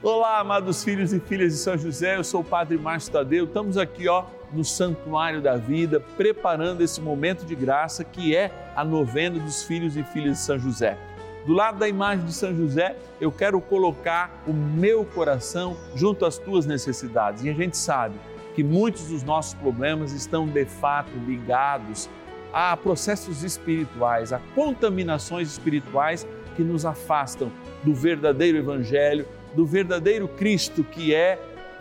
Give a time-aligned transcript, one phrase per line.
[0.00, 3.46] Olá, amados filhos e filhas de São José, eu sou o Padre Márcio Tadeu.
[3.46, 8.84] Estamos aqui, ó, no Santuário da Vida, preparando esse momento de graça que é a
[8.84, 10.96] novena dos filhos e filhas de São José.
[11.44, 16.38] Do lado da imagem de São José, eu quero colocar o meu coração junto às
[16.38, 17.42] tuas necessidades.
[17.42, 18.14] E a gente sabe
[18.54, 22.08] que muitos dos nossos problemas estão de fato ligados
[22.52, 26.24] a processos espirituais, a contaminações espirituais
[26.54, 27.50] que nos afastam
[27.82, 31.38] do verdadeiro Evangelho do verdadeiro Cristo, que é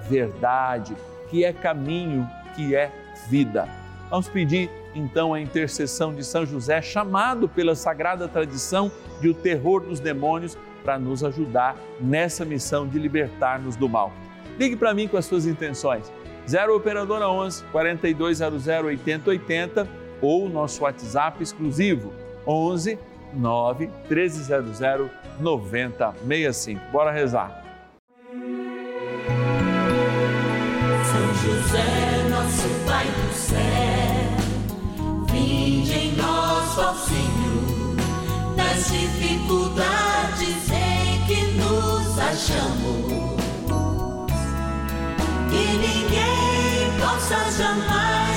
[0.09, 0.95] verdade,
[1.29, 2.91] que é caminho, que é
[3.29, 3.67] vida.
[4.09, 9.81] Vamos pedir então a intercessão de São José, chamado pela sagrada tradição de o terror
[9.81, 14.13] dos demônios, para nos ajudar nessa missão de libertar-nos do mal.
[14.57, 16.11] Ligue para mim com as suas intenções.
[16.47, 19.87] 0 Operadora 11 4200 8080
[20.21, 22.13] ou nosso WhatsApp exclusivo
[22.45, 22.97] 11
[23.33, 25.09] 9 1300
[25.39, 26.81] 9065.
[26.91, 27.63] Bora rezar.
[31.03, 33.57] São José, nosso Pai do céu,
[35.31, 37.95] vinde em nós, ó Senhor,
[38.55, 43.37] nas dificuldades em que nos achamos.
[45.49, 48.36] Que ninguém possa jamais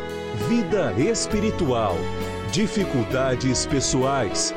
[0.35, 1.95] vida espiritual,
[2.51, 4.53] dificuldades pessoais,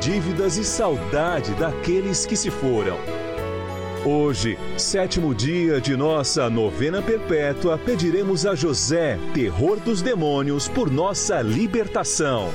[0.00, 2.96] dívidas e saudade daqueles que se foram.
[4.06, 11.42] Hoje, sétimo dia de nossa novena perpétua, pediremos a José, terror dos demônios, por nossa
[11.42, 12.48] libertação.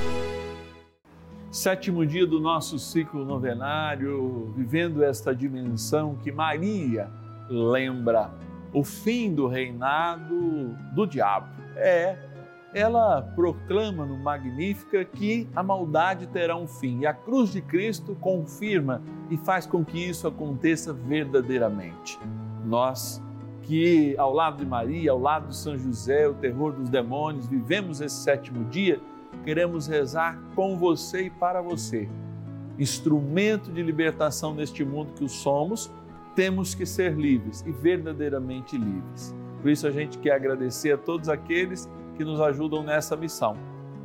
[1.51, 7.11] Sétimo dia do nosso ciclo novenário, vivendo esta dimensão que Maria
[7.49, 8.31] lembra,
[8.73, 11.49] o fim do reinado do diabo.
[11.75, 12.32] É
[12.73, 18.15] ela proclama no Magnífica que a maldade terá um fim e a cruz de Cristo
[18.19, 22.19] confirma e faz com que isso aconteça verdadeiramente.
[22.65, 23.21] Nós
[23.63, 28.01] que ao lado de Maria, ao lado de São José, o terror dos demônios, vivemos
[28.01, 28.99] esse sétimo dia,
[29.43, 32.09] queremos rezar com você e para você.
[32.77, 35.91] Instrumento de libertação neste mundo que somos,
[36.35, 39.33] temos que ser livres e verdadeiramente livres.
[39.61, 43.55] Por isso a gente quer agradecer a todos aqueles que nos ajudam nessa missão.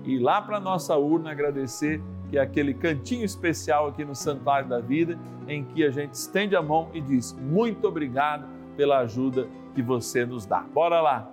[0.05, 4.69] E lá para a nossa urna agradecer, que é aquele cantinho especial aqui no Santuário
[4.69, 8.47] da Vida, em que a gente estende a mão e diz: Muito obrigado
[8.77, 10.61] pela ajuda que você nos dá.
[10.61, 11.29] Bora lá!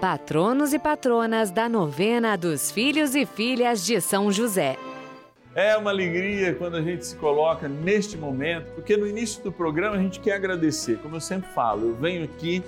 [0.00, 4.76] Patronos e patronas da novena dos filhos e filhas de São José.
[5.54, 9.96] É uma alegria quando a gente se coloca neste momento, porque no início do programa
[9.96, 10.98] a gente quer agradecer.
[10.98, 12.62] Como eu sempre falo, eu venho aqui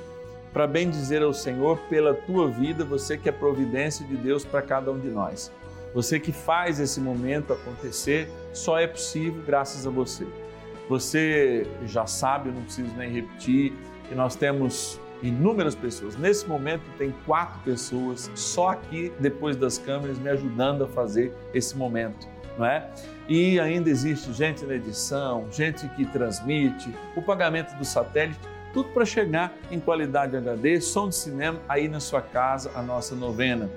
[0.53, 4.63] para bem dizer ao Senhor pela tua vida, você que é providência de Deus para
[4.63, 5.53] cada um de nós.
[5.95, 10.27] Você que faz esse momento acontecer, só é possível graças a você.
[10.89, 13.73] Você já sabe, eu não preciso nem repetir,
[14.09, 16.17] que nós temos inúmeras pessoas.
[16.17, 21.77] Nesse momento tem quatro pessoas só aqui depois das câmeras me ajudando a fazer esse
[21.77, 22.27] momento,
[22.59, 22.91] não é?
[23.29, 28.41] E ainda existe gente na edição, gente que transmite, o pagamento do satélite
[28.73, 33.15] tudo para chegar em qualidade HD, som de cinema aí na sua casa, a nossa
[33.15, 33.71] novena.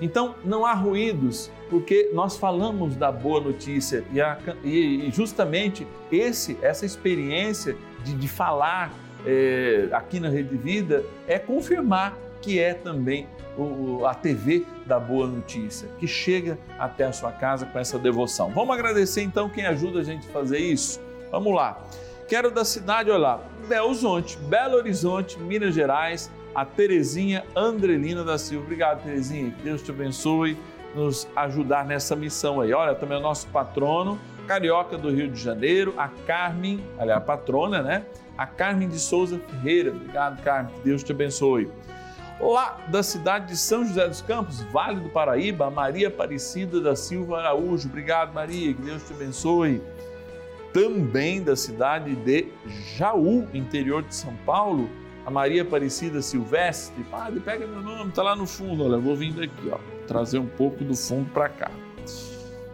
[0.00, 6.58] Então, não há ruídos, porque nós falamos da boa notícia e, a, e justamente esse,
[6.60, 8.92] essa experiência de, de falar
[9.24, 13.26] é, aqui na Rede Vida é confirmar que é também
[13.56, 18.50] o, a TV da Boa Notícia, que chega até a sua casa com essa devoção.
[18.50, 21.00] Vamos agradecer então quem ajuda a gente a fazer isso?
[21.30, 21.82] Vamos lá.
[22.28, 23.38] Quero da cidade, olha
[23.68, 28.64] Belzonte, Belo Horizonte, Minas Gerais, a Terezinha Andrelina da Silva.
[28.64, 29.54] Obrigado, Terezinha.
[29.62, 30.58] Deus te abençoe,
[30.92, 32.72] nos ajudar nessa missão aí.
[32.72, 34.18] Olha, também o nosso patrono,
[34.48, 38.04] Carioca do Rio de Janeiro, a Carmen, aliás, a patrona, né?
[38.36, 39.92] A Carmen de Souza Ferreira.
[39.92, 41.70] Obrigado, Carmen, que Deus te abençoe.
[42.40, 47.38] Lá da cidade de São José dos Campos, Vale do Paraíba, Maria Aparecida da Silva
[47.38, 47.88] Araújo.
[47.88, 49.80] Obrigado, Maria, que Deus te abençoe.
[50.76, 52.48] Também da cidade de
[52.98, 54.90] Jaú, interior de São Paulo,
[55.24, 57.02] a Maria Aparecida Silvestre.
[57.04, 58.84] Padre, pega meu nome, tá lá no fundo.
[58.84, 61.70] Olha, eu vou vindo aqui, ó, trazer um pouco do fundo para cá.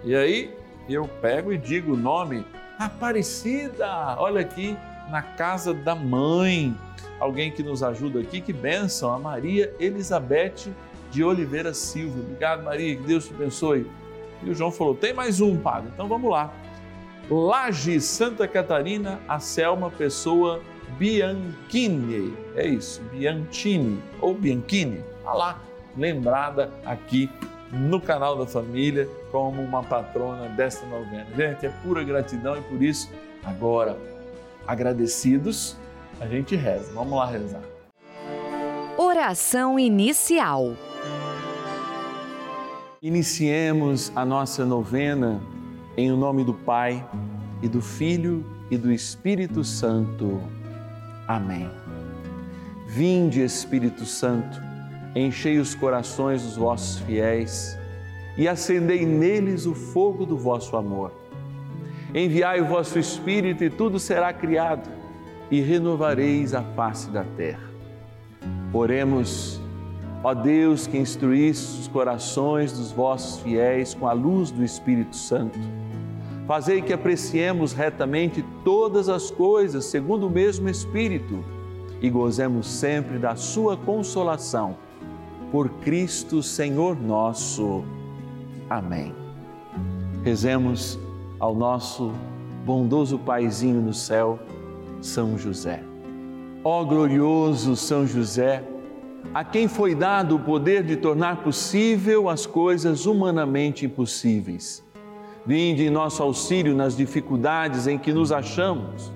[0.03, 0.53] E aí
[0.89, 2.45] eu pego e digo o nome
[2.77, 4.17] Aparecida.
[4.19, 4.77] Olha aqui
[5.09, 6.77] na casa da mãe.
[7.21, 10.75] Alguém que nos ajuda aqui, que benção, a Maria Elizabeth
[11.13, 12.19] de Oliveira Silva.
[12.19, 13.89] Obrigado, Maria, que Deus te abençoe.
[14.43, 15.89] E o João falou: tem mais um, padre.
[15.95, 16.53] Então vamos lá.
[17.31, 20.61] Laje, Santa Catarina, a Selma Pessoa
[20.99, 22.37] Bianchini.
[22.55, 25.03] É isso, Bianchini ou Bianchini.
[25.25, 25.61] Olha lá,
[25.97, 27.31] lembrada aqui
[27.73, 31.27] no canal da família como uma patrona desta novena.
[31.35, 33.11] Gente, é pura gratidão e por isso,
[33.43, 33.97] agora,
[34.67, 35.77] agradecidos,
[36.21, 36.93] a gente reza.
[36.93, 37.63] Vamos lá rezar.
[38.99, 40.77] Oração inicial.
[43.01, 45.41] Iniciemos a nossa novena
[45.97, 47.07] em nome do Pai
[47.63, 50.41] e do Filho e do Espírito Santo.
[51.29, 51.71] Amém.
[52.89, 54.61] Vinde, Espírito Santo,
[55.15, 57.79] enchei os corações dos vossos fiéis
[58.37, 61.13] e acendei neles o fogo do vosso amor.
[62.15, 64.91] Enviai o vosso Espírito e tudo será criado
[65.51, 67.71] e renovareis a face da terra.
[68.73, 69.62] Oremos,
[70.23, 75.59] ó Deus que instruísse os corações dos vossos fiéis com a luz do Espírito Santo.
[76.47, 81.45] Fazei que apreciemos retamente todas as coisas segundo o mesmo Espírito
[82.01, 84.77] e gozemos sempre da sua consolação.
[85.51, 87.85] Por Cristo Senhor nosso.
[88.69, 89.15] Amém.
[90.25, 90.99] Rezemos
[91.39, 92.13] ao nosso
[92.65, 94.39] bondoso Paizinho no céu,
[95.01, 95.83] São José.
[96.65, 98.65] Ó glorioso São José,
[99.35, 104.83] a quem foi dado o poder de tornar possível as coisas humanamente impossíveis.
[105.45, 109.11] Vinde em nosso auxílio nas dificuldades em que nos achamos.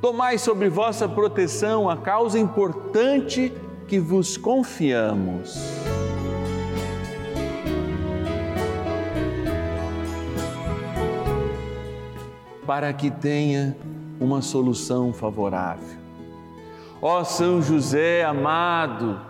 [0.00, 3.52] Tomai sobre vossa proteção a causa importante
[3.86, 5.58] que vos confiamos.
[12.66, 13.76] Para que tenha
[14.18, 15.98] uma solução favorável.
[17.02, 19.29] Ó São José amado,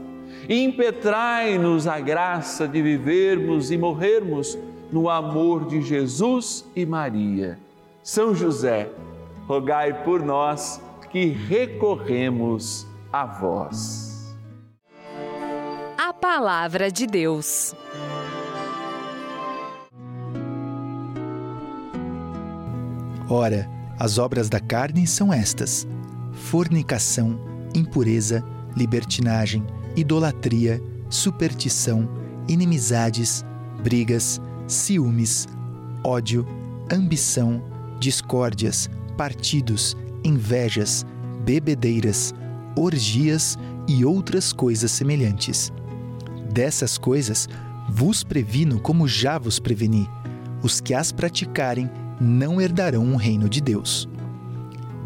[0.49, 4.57] Impetrai-nos a graça de vivermos e morrermos
[4.91, 7.57] no amor de Jesus e Maria.
[8.03, 8.89] São José,
[9.47, 14.35] rogai por nós que recorremos a vós.
[15.97, 17.75] A Palavra de Deus.
[23.29, 25.87] Ora, as obras da carne são estas:
[26.33, 27.39] fornicação,
[27.73, 28.43] impureza,
[28.75, 29.65] libertinagem,
[29.95, 32.09] idolatria, superstição,
[32.47, 33.43] inimizades,
[33.83, 35.47] brigas, ciúmes,
[36.03, 36.45] ódio,
[36.91, 37.61] ambição,
[37.99, 41.05] discórdias, partidos, invejas,
[41.43, 42.33] bebedeiras,
[42.75, 43.57] orgias
[43.87, 45.71] e outras coisas semelhantes.
[46.51, 47.47] Dessas coisas
[47.89, 50.09] vos previno como já vos preveni:
[50.63, 54.07] os que as praticarem não herdarão o reino de Deus.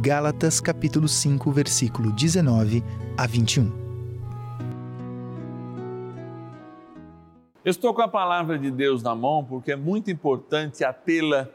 [0.01, 2.84] Gálatas capítulo 5, versículo 19
[3.18, 3.85] a 21.
[7.65, 11.50] Eu estou com a palavra de Deus na mão porque é muito importante a tê-la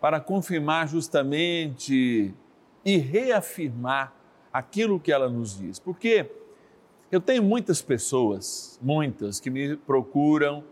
[0.00, 2.32] para confirmar justamente
[2.84, 4.14] e reafirmar
[4.52, 5.80] aquilo que ela nos diz.
[5.80, 6.30] Porque
[7.10, 10.62] eu tenho muitas pessoas, muitas, que me procuram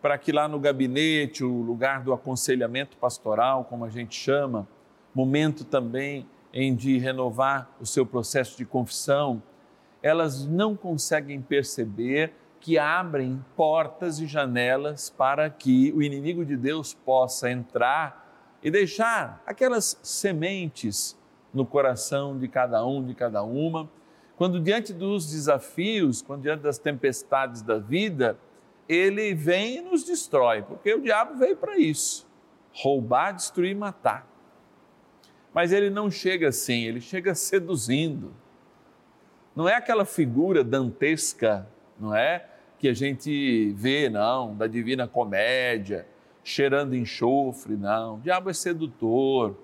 [0.00, 4.66] para que lá no gabinete, o lugar do aconselhamento pastoral, como a gente chama,
[5.14, 9.42] momento também em de renovar o seu processo de confissão,
[10.02, 16.94] elas não conseguem perceber que abrem portas e janelas para que o inimigo de Deus
[16.94, 18.28] possa entrar
[18.62, 21.18] e deixar aquelas sementes
[21.52, 23.88] no coração de cada um, de cada uma.
[24.36, 28.38] Quando diante dos desafios, quando diante das tempestades da vida,
[28.88, 32.28] ele vem e nos destrói, porque o diabo veio para isso
[32.72, 34.26] roubar, destruir matar.
[35.52, 38.32] Mas ele não chega assim, ele chega seduzindo.
[39.54, 42.48] Não é aquela figura dantesca, não é?
[42.80, 46.06] Que a gente vê, não, da divina comédia,
[46.42, 48.16] cheirando enxofre, não.
[48.16, 49.54] O diabo é sedutor.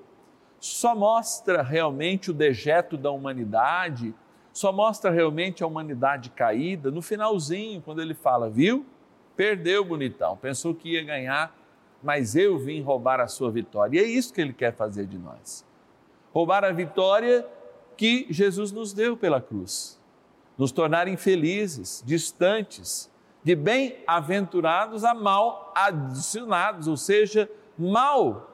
[0.61, 4.15] Só mostra realmente o dejeto da humanidade,
[4.53, 8.85] só mostra realmente a humanidade caída no finalzinho, quando ele fala, viu?
[9.35, 10.37] Perdeu, bonitão.
[10.37, 11.57] Pensou que ia ganhar,
[12.03, 13.99] mas eu vim roubar a sua vitória.
[13.99, 15.65] E é isso que ele quer fazer de nós.
[16.33, 17.47] Roubar a vitória
[17.97, 19.99] que Jesus nos deu pela cruz.
[20.57, 23.11] Nos tornar infelizes, distantes,
[23.43, 27.49] de bem-aventurados a mal adicionados, ou seja,
[27.79, 28.51] mal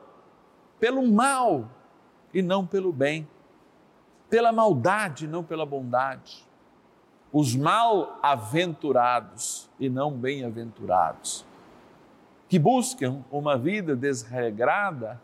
[0.78, 1.70] pelo mal
[2.34, 3.26] e não pelo bem,
[4.28, 6.46] pela maldade, não pela bondade
[7.32, 11.46] os mal-aventurados e não bem-aventurados,
[12.46, 15.18] que buscam uma vida desregrada,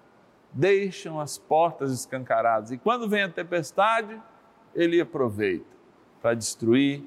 [0.51, 4.19] deixam as portas escancaradas e quando vem a tempestade,
[4.75, 5.77] ele aproveita
[6.29, 7.03] para destruir,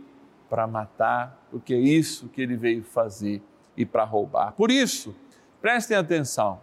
[0.49, 3.39] para matar, porque é isso que ele veio fazer
[3.77, 4.53] e para roubar.
[4.53, 5.15] Por isso,
[5.61, 6.59] prestem atenção,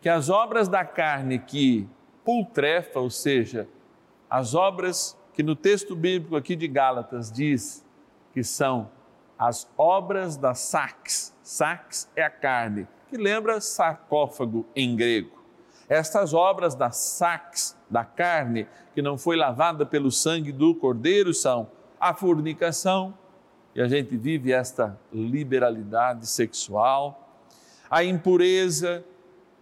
[0.00, 1.88] que as obras da carne que
[2.24, 3.68] pultrefa, ou seja,
[4.30, 7.84] as obras que no texto bíblico aqui de Gálatas diz
[8.32, 8.88] que são
[9.36, 11.34] as obras da sax.
[11.42, 15.37] Sax é a carne, que lembra sarcófago em grego.
[15.88, 21.70] Estas obras da sax, da carne, que não foi lavada pelo sangue do cordeiro, são
[21.98, 23.14] a fornicação,
[23.74, 27.42] e a gente vive esta liberalidade sexual,
[27.90, 29.02] a impureza,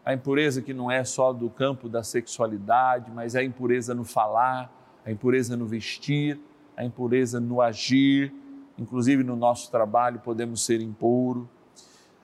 [0.04, 4.04] a impureza que não é só do campo da sexualidade, mas é a impureza no
[4.04, 4.73] falar,
[5.04, 6.40] a impureza no vestir,
[6.76, 8.33] a impureza no agir,
[8.76, 11.49] inclusive no nosso trabalho podemos ser impuro.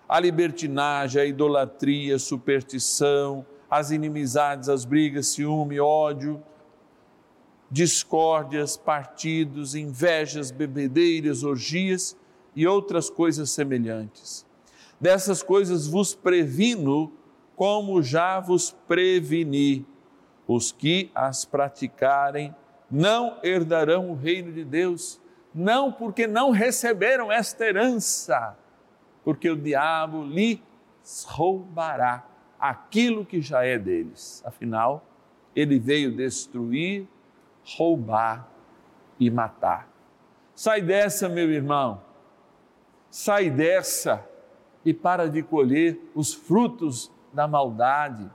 [0.08, 6.42] A libertinagem, a idolatria, a superstição, as inimizades, as brigas, ciúme, ódio,
[7.70, 12.14] discórdias, partidos, invejas, bebedeiras, orgias
[12.54, 14.44] e outras coisas semelhantes.
[15.00, 17.14] Dessas coisas vos previno,
[17.56, 19.86] como já vos preveni.
[20.46, 22.54] Os que as praticarem
[22.90, 25.18] não herdarão o reino de Deus,
[25.54, 28.54] não porque não receberam esta herança,
[29.24, 30.60] porque o diabo lhes
[31.24, 32.31] roubará
[32.62, 34.40] aquilo que já é deles.
[34.46, 35.04] Afinal,
[35.54, 37.08] ele veio destruir,
[37.76, 38.48] roubar
[39.18, 39.88] e matar.
[40.54, 42.00] Sai dessa, meu irmão,
[43.10, 44.24] sai dessa
[44.84, 48.30] e para de colher os frutos da maldade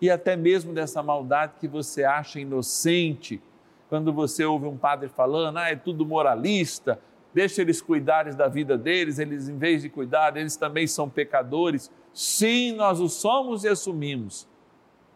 [0.00, 3.42] e até mesmo dessa maldade que você acha inocente
[3.90, 6.98] quando você ouve um padre falando, ah, é tudo moralista,
[7.32, 11.90] deixa eles cuidarem da vida deles, eles em vez de cuidar, eles também são pecadores.
[12.16, 14.48] Sim, nós o somos e assumimos,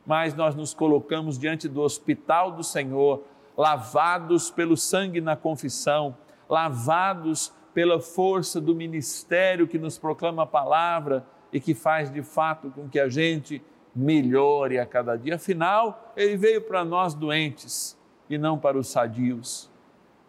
[0.04, 3.22] mas nós nos colocamos diante do hospital do Senhor,
[3.56, 6.14] lavados pelo sangue na confissão,
[6.46, 12.70] lavados pela força do ministério que nos proclama a palavra e que faz de fato
[12.70, 13.62] com que a gente
[13.96, 15.36] melhore a cada dia.
[15.36, 19.70] Afinal, ele veio para nós doentes e não para os sadios.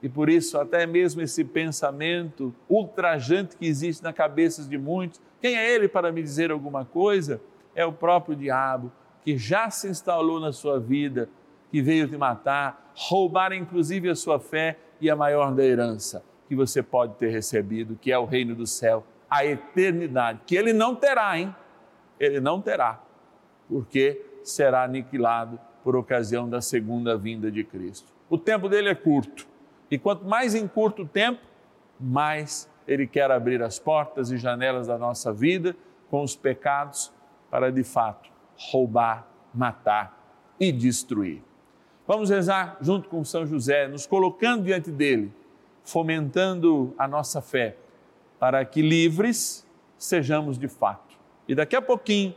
[0.01, 5.57] E por isso, até mesmo esse pensamento ultrajante que existe na cabeça de muitos, quem
[5.57, 7.41] é ele para me dizer alguma coisa?
[7.73, 8.91] É o próprio diabo,
[9.23, 11.29] que já se instalou na sua vida,
[11.69, 16.55] que veio te matar, roubar inclusive a sua fé e a maior da herança que
[16.55, 20.93] você pode ter recebido, que é o reino do céu, a eternidade, que ele não
[20.93, 21.55] terá, hein?
[22.19, 23.01] Ele não terá,
[23.69, 28.11] porque será aniquilado por ocasião da segunda vinda de Cristo.
[28.29, 29.47] O tempo dele é curto,
[29.89, 31.39] e quanto mais encurta o tempo,
[31.97, 35.75] mais ele quer abrir as portas e janelas da nossa vida
[36.09, 37.11] com os pecados
[37.49, 38.29] para de fato
[38.69, 40.17] roubar, matar
[40.59, 41.41] e destruir.
[42.07, 45.33] Vamos rezar junto com São José, nos colocando diante dele,
[45.83, 47.77] fomentando a nossa fé,
[48.39, 49.65] para que livres
[49.97, 51.17] sejamos de fato.
[51.47, 52.35] E daqui a pouquinho,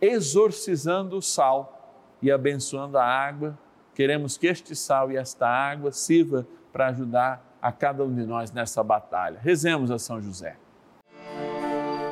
[0.00, 1.76] exorcizando o sal
[2.20, 3.58] e abençoando a água.
[3.94, 8.52] Queremos que este sal e esta água sirva para ajudar a cada um de nós
[8.52, 9.38] nessa batalha.
[9.42, 10.56] Rezemos a São José.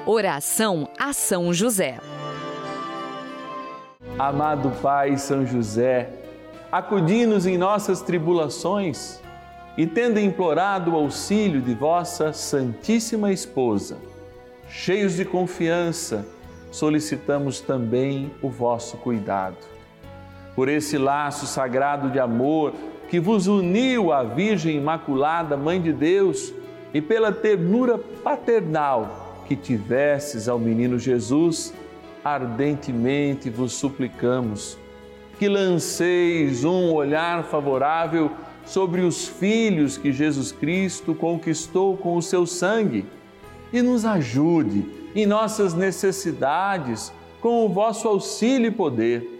[0.07, 1.99] Oração a São José.
[4.19, 6.11] Amado Pai São José,
[6.71, 9.21] acudi-nos em nossas tribulações
[9.77, 13.97] e tendo implorado o auxílio de vossa Santíssima Esposa,
[14.69, 16.27] cheios de confiança,
[16.71, 19.75] solicitamos também o vosso cuidado
[20.55, 22.73] por esse laço sagrado de amor
[23.15, 26.53] que vos uniu à Virgem Imaculada, Mãe de Deus,
[26.93, 31.73] e pela ternura paternal que tivesses ao menino Jesus,
[32.25, 34.77] ardentemente vos suplicamos
[35.39, 38.33] que lanceis um olhar favorável
[38.67, 43.07] sobre os filhos que Jesus Cristo conquistou com o seu sangue
[43.73, 49.31] e nos ajude em nossas necessidades com o vosso auxílio e poder.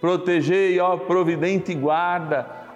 [0.00, 2.57] Protegei, ó providente guarda,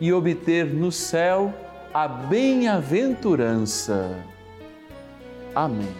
[0.00, 1.52] e obter no céu
[1.92, 4.16] a bem-aventurança.
[5.54, 5.94] Amém.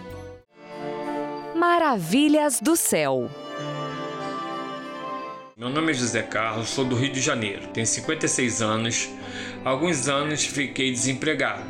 [1.55, 3.29] Maravilhas do céu.
[5.57, 9.09] Meu nome é José Carlos, sou do Rio de Janeiro, tenho 56 anos.
[9.63, 11.63] Há alguns anos fiquei desempregado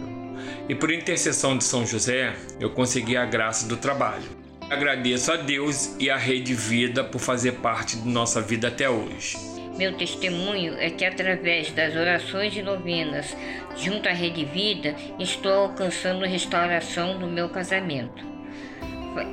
[0.67, 4.23] e, por intercessão de São José, eu consegui a graça do trabalho.
[4.69, 9.37] Agradeço a Deus e à Rede Vida por fazer parte de nossa vida até hoje.
[9.77, 13.35] Meu testemunho é que, através das orações e novenas
[13.75, 18.23] junto à Rede Vida, estou alcançando a restauração do meu casamento.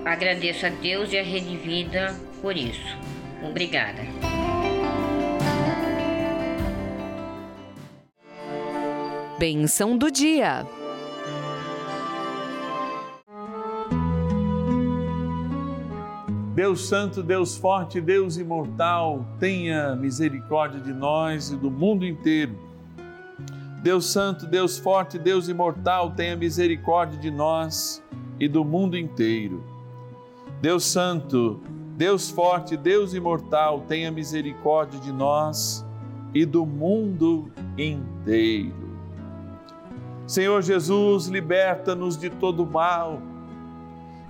[0.05, 2.97] Agradeço a Deus e a Rede Vida por isso.
[3.43, 4.03] Obrigada.
[9.39, 10.65] Benção do dia.
[16.55, 22.55] Deus Santo, Deus Forte, Deus Imortal, tenha misericórdia de nós e do mundo inteiro.
[23.83, 28.05] Deus Santo, Deus Forte, Deus Imortal, tenha misericórdia de nós
[28.39, 29.65] e do mundo inteiro.
[30.61, 31.59] Deus Santo,
[31.97, 35.83] Deus Forte, Deus Imortal, tenha misericórdia de nós
[36.35, 38.93] e do mundo inteiro.
[40.27, 43.32] Senhor Jesus, liberta-nos de todo mal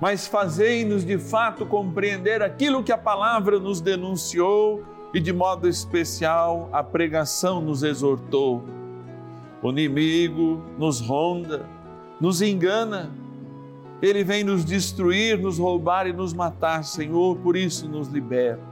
[0.03, 4.83] mas fazei-nos de fato compreender aquilo que a palavra nos denunciou
[5.15, 8.65] e, de modo especial, a pregação nos exortou.
[9.63, 11.65] O inimigo nos ronda,
[12.21, 13.13] nos engana,
[14.03, 18.67] ele vem nos destruir, nos roubar e nos matar, Senhor, por isso nos liberta.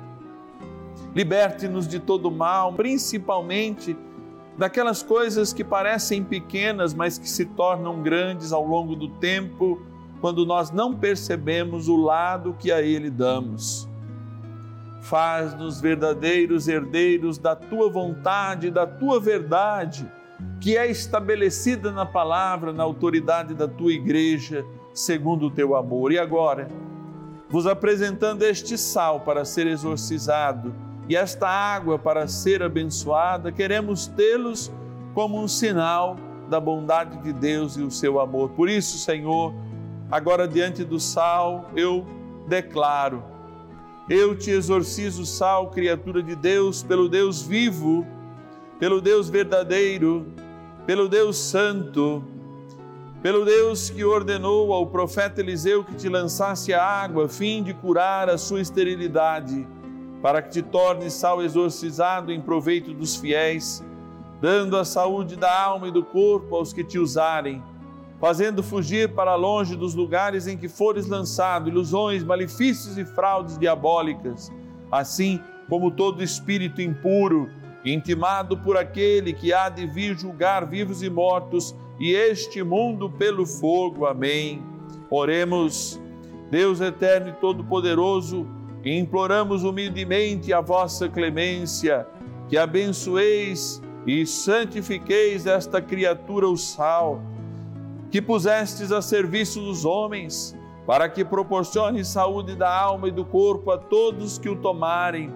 [1.14, 3.96] Liberte-nos de todo mal, principalmente
[4.58, 9.80] daquelas coisas que parecem pequenas, mas que se tornam grandes ao longo do tempo
[10.20, 13.88] quando nós não percebemos o lado que a Ele damos.
[15.00, 20.10] Faz-nos verdadeiros herdeiros da tua vontade, da tua verdade,
[20.60, 26.12] que é estabelecida na palavra, na autoridade da tua igreja, segundo o teu amor.
[26.12, 26.68] E agora,
[27.48, 30.74] vos apresentando este sal para ser exorcizado
[31.08, 34.70] e esta água para ser abençoada, queremos tê-los
[35.14, 36.16] como um sinal
[36.48, 38.50] da bondade de Deus e o seu amor.
[38.50, 39.54] Por isso, Senhor,
[40.10, 42.04] Agora, diante do sal, eu
[42.48, 43.22] declaro:
[44.08, 48.04] eu te exorcizo, sal, criatura de Deus, pelo Deus vivo,
[48.80, 50.26] pelo Deus verdadeiro,
[50.84, 52.24] pelo Deus santo,
[53.22, 57.72] pelo Deus que ordenou ao profeta Eliseu que te lançasse a água a fim de
[57.72, 59.64] curar a sua esterilidade,
[60.20, 63.80] para que te tornes sal exorcizado em proveito dos fiéis,
[64.40, 67.62] dando a saúde da alma e do corpo aos que te usarem
[68.20, 74.52] fazendo fugir para longe dos lugares em que fores lançado ilusões, malefícios e fraudes diabólicas,
[74.92, 77.48] assim como todo espírito impuro,
[77.82, 83.46] intimado por aquele que há de vir julgar vivos e mortos e este mundo pelo
[83.46, 84.04] fogo.
[84.04, 84.62] Amém.
[85.08, 85.98] Oremos,
[86.50, 88.46] Deus eterno e todo-poderoso,
[88.84, 92.06] imploramos humildemente a vossa clemência,
[92.48, 97.22] que abençoeis e santifiqueis esta criatura, o sal
[98.10, 103.70] que pusestes a serviço dos homens, para que proporcione saúde da alma e do corpo
[103.70, 105.32] a todos que o tomarem,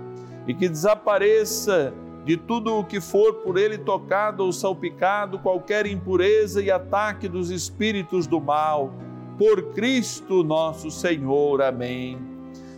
[0.47, 6.63] e que desapareça de tudo o que for por ele tocado ou salpicado qualquer impureza
[6.63, 8.93] e ataque dos espíritos do mal.
[9.39, 11.61] Por Cristo nosso Senhor.
[11.61, 12.19] Amém.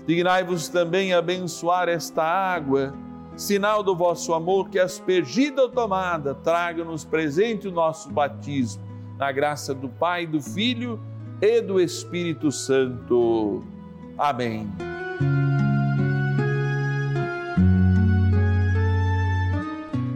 [0.06, 2.94] Dignai-vos também abençoar esta água
[3.37, 8.82] sinal do vosso amor, que aspergida ou tomada, traga-nos presente o nosso batismo,
[9.18, 11.00] na graça do Pai, do Filho
[11.40, 13.64] e do Espírito Santo.
[14.16, 14.68] Amém.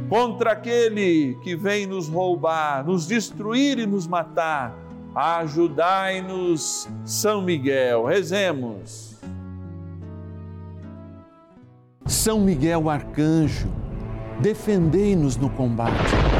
[0.09, 4.75] Contra aquele que vem nos roubar, nos destruir e nos matar,
[5.15, 8.07] ajudai-nos, São Miguel.
[8.07, 9.17] Rezemos.
[12.07, 13.69] São Miguel Arcanjo,
[14.43, 16.40] defendei-nos no combate.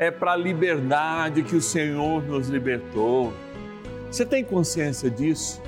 [0.00, 3.34] É para a liberdade que o Senhor nos libertou.
[4.10, 5.60] Você tem consciência disso?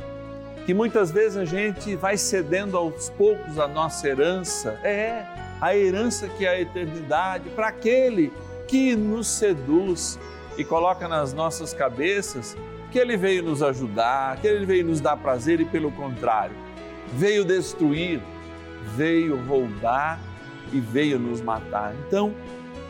[0.65, 4.81] Que muitas vezes a gente vai cedendo aos poucos a nossa herança.
[4.83, 5.27] É,
[5.61, 8.33] a herança que é a eternidade, para aquele
[8.67, 10.19] que nos seduz
[10.57, 12.57] e coloca nas nossas cabeças
[12.91, 16.57] que ele veio nos ajudar, que ele veio nos dar prazer e, pelo contrário,
[17.19, 18.23] veio destruir,
[18.97, 20.19] veio roubar
[20.73, 21.95] e veio nos matar.
[22.07, 22.35] Então,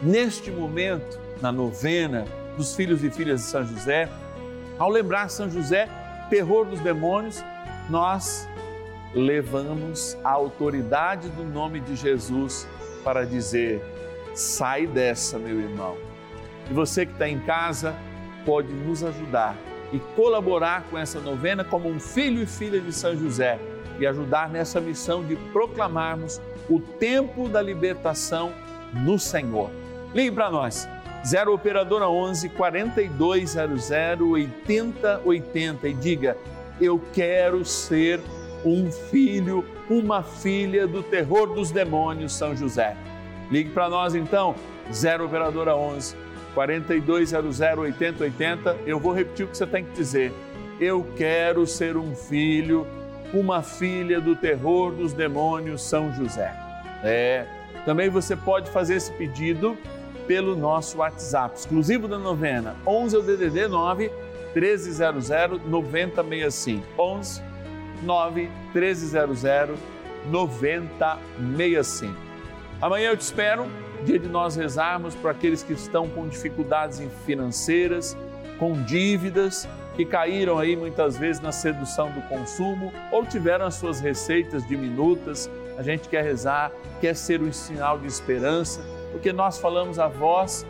[0.00, 2.24] neste momento, na novena
[2.56, 4.08] dos filhos e filhas de São José,
[4.78, 5.88] ao lembrar São José,
[6.30, 7.44] terror dos demônios,
[7.90, 8.48] nós
[9.12, 12.66] levamos a autoridade do nome de Jesus
[13.04, 13.82] para dizer:
[14.34, 15.96] sai dessa, meu irmão.
[16.70, 17.94] E você que está em casa
[18.46, 19.56] pode nos ajudar
[19.92, 23.58] e colaborar com essa novena como um filho e filha de São José
[23.98, 28.52] e ajudar nessa missão de proclamarmos o tempo da libertação
[28.92, 29.70] no Senhor.
[30.14, 30.88] Ligue para nós,
[31.24, 36.36] 0 Operadora 11 4200 8080 e diga:
[36.80, 38.20] Eu quero ser
[38.64, 42.96] um filho, uma filha do terror dos demônios, São José.
[43.50, 44.54] Ligue para nós então,
[44.92, 46.16] 0 Operadora 11
[46.54, 48.76] 4200 8080.
[48.86, 50.32] Eu vou repetir o que você tem que dizer.
[50.80, 52.86] Eu quero ser um filho
[53.32, 56.52] uma filha do terror dos demônios, São José.
[57.02, 57.46] É.
[57.84, 59.76] Também você pode fazer esse pedido
[60.26, 64.10] pelo nosso WhatsApp, exclusivo da novena, 11 é o DDD 9
[64.54, 65.28] 1300
[65.66, 66.86] 9065.
[66.98, 67.42] 11
[68.02, 69.42] 9 1300
[70.30, 72.14] 9065.
[72.80, 73.66] Amanhã eu te espero,
[74.04, 78.16] dia de nós rezarmos para aqueles que estão com dificuldades financeiras,
[78.58, 84.00] com dívidas que caíram aí muitas vezes na sedução do consumo ou tiveram as suas
[84.00, 85.50] receitas diminutas.
[85.76, 88.80] A gente quer rezar, quer ser um sinal de esperança,
[89.12, 90.66] porque nós falamos a voz,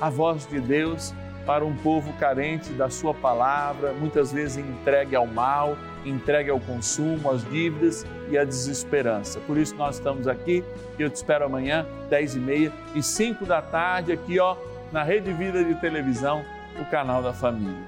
[0.00, 1.12] a voz de Deus
[1.44, 7.30] para um povo carente da sua palavra, muitas vezes entregue ao mal, entregue ao consumo,
[7.30, 9.40] às dívidas e à desesperança.
[9.40, 10.64] Por isso nós estamos aqui
[10.98, 14.56] e eu te espero amanhã, 10 e meia e 5 da tarde, aqui ó,
[14.90, 16.44] na Rede Vida de Televisão,
[16.80, 17.84] o canal da família.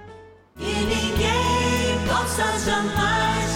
[0.58, 3.55] E ninguém possa jamais.